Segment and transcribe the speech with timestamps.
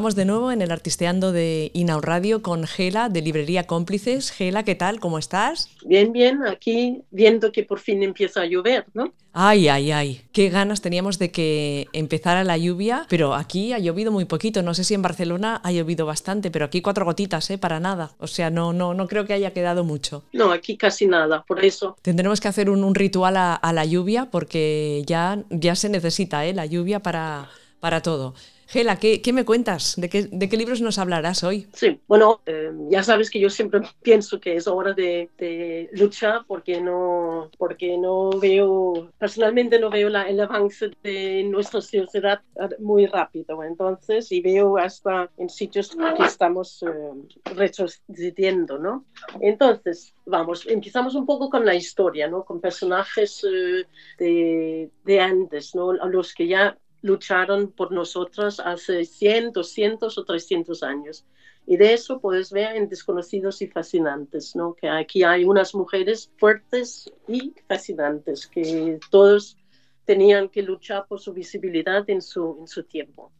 [0.00, 4.30] estamos de nuevo en el Artisteando de Inau Radio con Gela de Librería Cómplices.
[4.30, 4.98] Gela, ¿qué tal?
[4.98, 5.68] ¿Cómo estás?
[5.84, 9.12] Bien, bien, aquí viendo que por fin empieza a llover, ¿no?
[9.34, 14.10] Ay, ay, ay, qué ganas teníamos de que empezara la lluvia, pero aquí ha llovido
[14.10, 14.62] muy poquito.
[14.62, 17.58] No sé si en Barcelona ha llovido bastante, pero aquí cuatro gotitas, ¿eh?
[17.58, 18.12] Para nada.
[18.16, 20.24] O sea, no, no, no creo que haya quedado mucho.
[20.32, 21.98] No, aquí casi nada, por eso.
[22.00, 26.54] Tendremos que hacer un, ritual a, la lluvia porque ya, ya se necesita, ¿eh?
[26.54, 28.34] La lluvia para, para todo.
[28.70, 29.96] Gela, ¿qué, me cuentas?
[29.96, 31.66] ¿De qué, ¿De libros nos hablarás hoy?
[31.72, 36.80] Sí, bueno, eh, ya sabes que yo siempre pienso que es hora de, luchar porque
[36.80, 42.42] no, porque no veo, personalmente no veo el avance de nuestra sociedad
[42.78, 43.64] muy rápido.
[43.64, 49.04] Entonces, y veo hasta en sitios que estamos eh, retrocediendo, ¿no?
[49.40, 52.44] Entonces, vamos, empezamos un poco con la historia, ¿no?
[52.44, 53.84] Con personajes eh,
[54.16, 55.90] de, de antes, ¿no?
[55.90, 61.24] A los que ya lucharon por nosotras hace 100, 200 o 300 años.
[61.66, 64.74] Y de eso puedes ver en Desconocidos y Fascinantes, ¿no?
[64.74, 69.56] que aquí hay unas mujeres fuertes y fascinantes, que todos
[70.04, 73.32] tenían que luchar por su visibilidad en su, en su tiempo.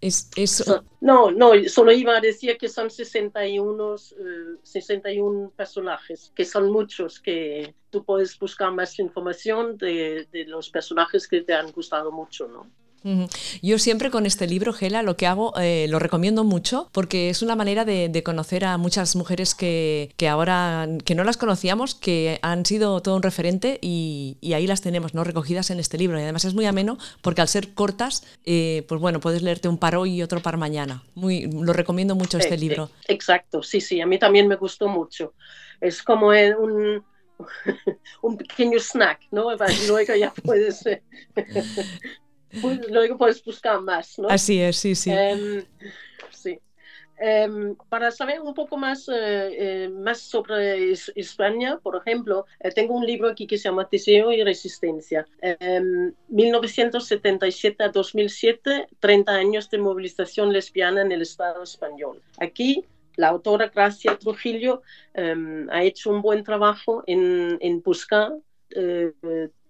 [0.00, 0.30] es,
[1.00, 3.96] no, no, solo iba a decir que son 61,
[4.62, 10.70] 61 eh, personajes, que son muchos, que tú puedes buscar más información de, de los
[10.70, 12.70] personajes que te han gustado mucho, ¿no?
[13.62, 17.42] Yo siempre con este libro, Gela, lo que hago, eh, lo recomiendo mucho porque es
[17.42, 22.64] una manera de, conocer a muchas mujeres que, ahora, que no las conocíamos, que han
[22.64, 25.22] sido todo un referente y, ahí las tenemos, ¿no?
[25.22, 26.18] Recogidas en este libro.
[26.18, 29.76] Y además es muy ameno porque al ser cortas, eh, pues bueno, puedes leerte un
[29.76, 31.02] par hoy y otro par mañana.
[31.14, 32.90] Muy, lo recomiendo mucho este libro.
[33.08, 35.34] exacto, sí, sí, a mí también me gustó mucho.
[35.80, 37.04] Es como un,
[38.22, 39.50] un pequeño snack, ¿no?
[39.88, 40.84] Luego ya puedes
[42.90, 44.28] luego puedes buscar más, ¿no?
[44.28, 45.10] Así es, sí, sí.
[45.10, 45.64] Em,
[46.30, 46.60] sí.
[47.16, 49.14] Em, para saber un poco más, eh,
[49.84, 54.32] eh, más sobre España, por ejemplo, eh, tengo un libro aquí que se llama Deseo
[54.32, 55.26] y Resistencia.
[56.28, 62.20] 1977 em, a 2007, 30 años de movilización lesbiana en el Estado español.
[62.38, 62.84] Aquí
[63.16, 64.82] la autora Gracia Trujillo
[65.14, 68.32] ha hecho un buen trabajo en, en buscar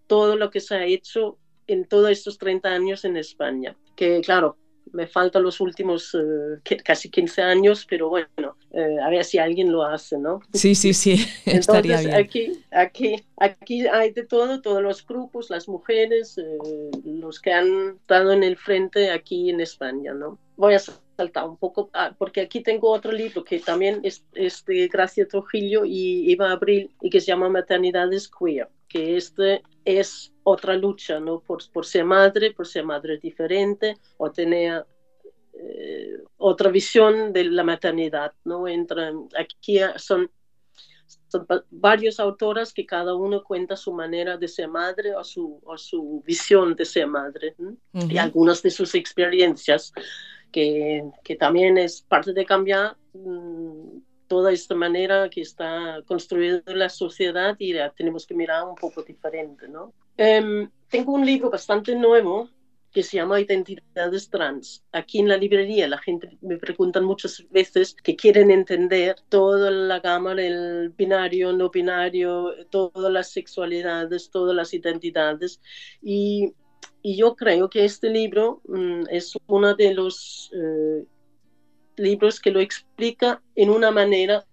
[0.06, 3.76] todo lo que se ha hecho en todos estos 30 años en España.
[3.96, 4.56] Que claro,
[4.92, 9.72] me faltan los últimos eh, casi 15 años, pero bueno, eh, a ver si alguien
[9.72, 10.40] lo hace, ¿no?
[10.52, 15.68] Sí, sí, sí, estaría Entonces, Aquí, aquí, aquí hay de todo, todos los grupos, las
[15.68, 20.38] mujeres, eh, los que han estado en el frente aquí en España, ¿no?
[20.56, 20.80] Voy a
[21.16, 25.26] saltar un poco, ah, porque aquí tengo otro libro que también es, es de Gracia
[25.26, 31.18] Trujillo y Eva Abril y que se llama Maternidades Queer que este es otra lucha,
[31.18, 31.40] ¿no?
[31.40, 34.86] Por, por ser madre, por ser madre diferente o tener
[35.52, 38.68] eh, otra visión de la maternidad, ¿no?
[38.68, 40.30] Entran, aquí son,
[41.26, 45.76] son varias autoras que cada uno cuenta su manera de ser madre o su, o
[45.76, 47.56] su visión de ser madre
[47.92, 49.92] y algunas de sus experiencias,
[50.54, 52.96] que, que, también es parte de cambiar.
[53.12, 58.74] Mm, toda esta manera que está construida la sociedad y la tenemos que mirar un
[58.74, 59.68] poco diferente.
[59.68, 59.92] ¿no?
[60.16, 62.48] Em, tengo un libro bastante nuevo
[62.90, 64.84] que se llama Identidades Trans.
[64.92, 69.98] Aquí en la librería la gente me pregunta muchas veces que quieren entender toda la
[70.00, 75.60] gama del binario, no binario, todas las sexualidades, todas las identidades.
[76.00, 76.54] Y,
[77.02, 81.04] y yo creo que este libro mm, es uno de los eh,
[81.96, 84.44] libros que lo explica en una manera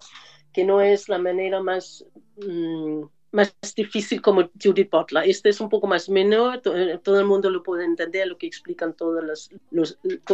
[0.54, 2.06] que no es la manera más,
[2.38, 5.30] mm, más difícil como Judith Butler.
[5.30, 8.48] Este es un poco más menor, eh, todo el mundo lo puede entender, lo que
[8.48, 9.50] explican todas las,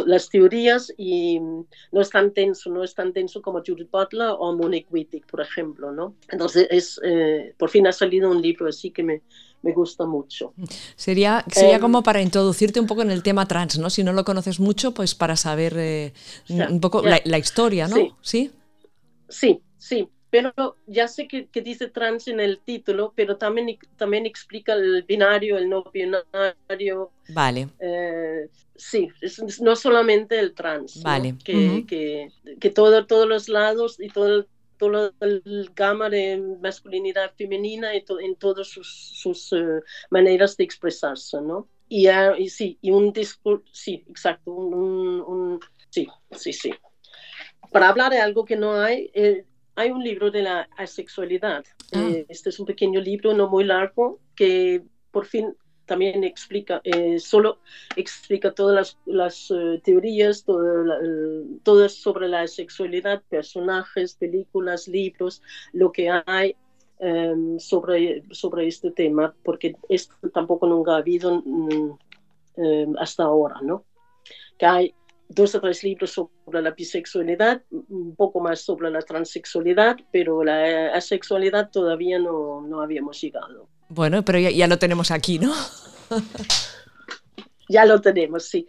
[0.06, 4.54] las teorías y no es tan tenso, no es tan tenso como Judith Butler o
[4.54, 5.92] Monique Wittig, por ejemplo.
[5.92, 6.14] ¿no?
[6.28, 9.22] Entonces, es, eh, por fin ha salido un libro así que me,
[9.62, 10.54] me gusta mucho.
[10.96, 13.90] Sería, sería em, como para introducirte un poco en el tema trans, ¿no?
[13.90, 16.12] Si no lo conoces mucho, pues para saber eh,
[16.48, 17.96] un poco la, historia, ¿no?
[18.22, 18.50] Sí.
[19.28, 19.62] sí.
[19.78, 24.74] Sí, pero ya sé que, que, dice trans en el título, pero también, también explica
[24.74, 27.10] el binario, el no binario.
[27.30, 27.68] Vale.
[27.80, 29.08] Eh, sí,
[29.60, 31.02] no solamente el trans.
[31.02, 31.36] Vale.
[31.44, 32.28] Que, que,
[32.60, 34.46] que todo, todos los lados y todo el
[34.78, 41.40] todo el gama de masculinidad femenina y en todas sus, sus eh, maneras de expresarse,
[41.42, 41.68] ¿no?
[41.88, 45.60] Y, y, sí, y un discurso, sí, exacto, un, un,
[45.90, 46.72] sí, sí, sí.
[47.72, 49.44] Para hablar de algo que no hay, eh,
[49.78, 51.64] hay un libro de la asexualidad.
[51.92, 52.10] Ah.
[52.10, 54.82] Eh, este es un pequeño libro, no muy largo, que
[55.12, 55.54] por fin
[55.86, 57.60] también explica, eh, solo
[57.96, 60.44] explica todas las, las eh, teorías,
[61.62, 65.42] todas sobre la sexualidad, personajes, películas, libros,
[65.72, 66.56] lo que hay
[66.98, 71.98] em, sobre, sobre este tema, porque esto tampoco nunca ha habido mm,
[72.56, 73.84] em, hasta ahora, ¿no?
[74.58, 74.94] Que hay
[75.28, 80.94] dos o tres libros sobre la bisexualidad, un poco más sobre la transexualidad, pero la
[80.94, 83.68] asexualidad todavía no, no habíamos llegado.
[83.88, 85.52] Bueno, pero ya, lo tenemos aquí, ¿no?
[87.68, 88.66] ya lo tenemos, sí.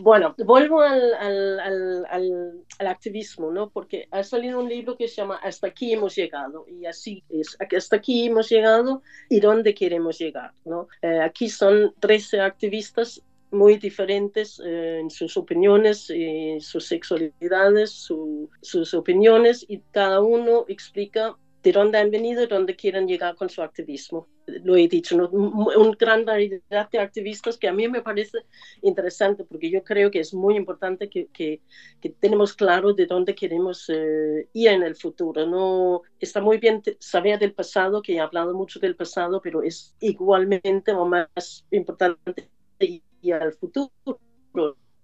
[0.00, 3.70] Bueno, vuelvo al, al, al, al, activismo, ¿no?
[3.70, 7.56] Porque ha salido un libro que se llama Hasta aquí hemos llegado, y así es,
[7.76, 10.88] hasta aquí hemos llegado y dónde queremos llegar, ¿no?
[11.02, 13.22] Eh, aquí son 13 activistas
[13.54, 21.36] muy diferentes eh, en sus opiniones, y sus sexualidades, sus opiniones, y cada uno explica
[21.64, 24.28] de dónde han venido y dónde quieren llegar con su activismo.
[24.46, 25.30] Lo he dicho, ¿no?
[25.30, 28.40] una gran variedad de activistas que a mí me parece
[28.82, 31.62] interesante porque yo creo que es muy importante que, que,
[32.20, 35.46] tenemos claro de dónde queremos eh, ir en el futuro.
[35.46, 39.96] No está muy bien saber del pasado, que he hablado mucho del pasado, pero es
[40.00, 42.50] igualmente o más importante
[43.24, 43.90] y al futuro,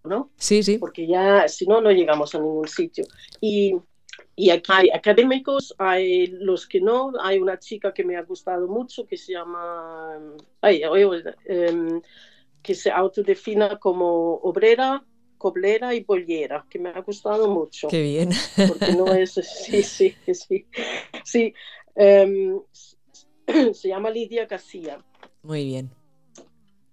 [0.05, 0.31] ¿no?
[0.37, 0.79] Sí, sí.
[0.79, 3.07] Porque ya, si no, no llegamos a ningún sitio.
[3.41, 3.75] Y,
[4.37, 7.13] y aquí hay académicos, hay los que no.
[7.23, 10.19] Hay una chica que me ha gustado mucho que se llama,
[10.61, 10.83] ay,
[11.47, 12.03] em,
[12.63, 15.03] que se autodefina como obrera,
[15.39, 17.89] coblera y bollera, que me ha gustado mucho.
[17.89, 18.31] Qué bien.
[18.69, 20.67] Porque no es, sí, sí, sí.
[21.25, 21.55] sí.
[21.95, 22.61] Em,
[23.73, 24.99] se llama Lidia García.
[25.43, 26.00] Muy bien.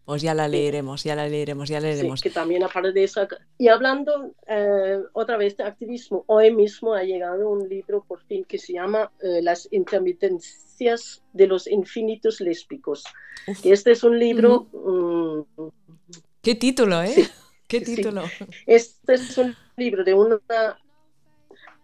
[0.07, 2.21] Pues ya la leeremos, ya la leeremos, ya la leeremos.
[2.21, 3.27] Sí, que también aparte de eso.
[3.57, 8.45] Y hablando eh, otra vez de activismo, hoy mismo ha llegado un libro por fin
[8.45, 13.03] que se llama eh, Las intermitencias de los infinitos lésbicos.
[13.65, 14.69] este es un libro...
[14.71, 15.41] Mm,
[16.41, 17.13] ¿Qué título, eh?
[17.67, 18.23] ¿Qué título?
[18.65, 20.39] Este es un libro de una...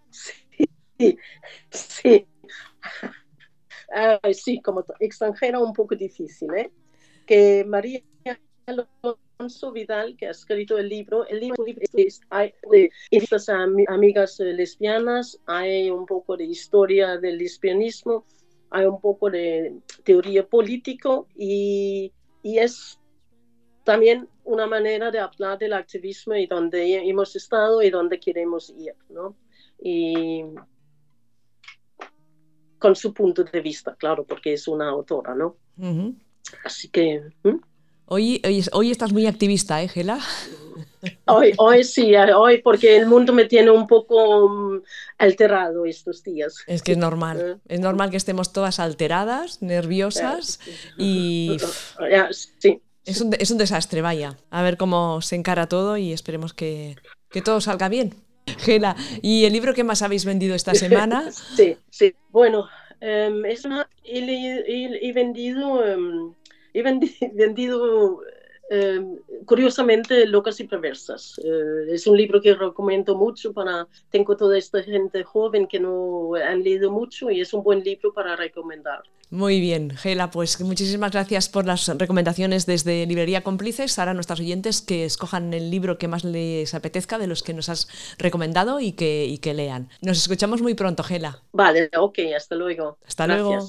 [0.10, 0.70] Sí,
[1.70, 2.25] sí.
[4.31, 6.72] sí, como extranjera un poco difícil, ¿eh?
[7.25, 8.02] Que María
[8.65, 11.27] Alonso Vidal, que ha escrito el libro.
[11.27, 17.38] El libro es, hay de estas amigas eh, lesbianas, hay un poco de historia del
[17.38, 18.25] lesbianismo,
[18.69, 22.12] hay un poco de teoría político y,
[22.42, 23.00] y es
[23.83, 28.95] también una manera de hablar del activismo y donde hemos estado y donde queremos ir,
[29.10, 29.36] ¿no?
[29.81, 30.44] Y
[32.80, 35.57] con su punto de vista, claro, porque es una autora, ¿no?
[36.63, 37.21] Así que...
[38.05, 38.41] Hoy,
[38.73, 40.19] hoy, estás muy activista, ¿eh, Gela?
[41.25, 44.81] Hoy, hoy sí, hoy porque el mundo me tiene un poco mm,
[45.17, 46.57] alterado estos días.
[46.67, 47.73] Es que es normal, eh.
[47.75, 50.59] es normal que estemos todas alteradas, nerviosas
[50.97, 51.57] y...
[52.59, 52.81] Sí.
[53.05, 54.38] Es un, es un desastre, vaya.
[54.50, 56.95] A ver cómo se encara todo y esperemos que,
[57.29, 58.15] que todo salga bien.
[58.59, 61.29] Gela, ¿y el libro que más habéis vendido esta semana?
[61.55, 62.15] Sí, sí.
[62.29, 62.67] Bueno,
[63.01, 65.85] em, es una, he, vendido...
[65.85, 66.33] Em,
[66.74, 66.81] he
[67.34, 68.22] vendido
[68.70, 69.02] eh,
[69.46, 71.40] curiosamente Locas y Perversas.
[71.44, 76.31] Eh, es un libro que recomiendo mucho para, tengo toda esta gente joven que no
[76.36, 79.04] han leído mucho y es un buen libro para recomendar.
[79.30, 83.98] Muy bien, Gela, pues muchísimas gracias por las recomendaciones desde Librería Cómplices.
[83.98, 87.68] Ahora nuestros oyentes que escojan el libro que más les apetezca de los que nos
[87.68, 87.88] has
[88.18, 89.89] recomendado y que, y que lean.
[90.01, 91.42] Nos escuchamos muy pronto, Gela.
[91.51, 92.98] Vale, ok, hasta luego.
[93.06, 93.68] Hasta luego.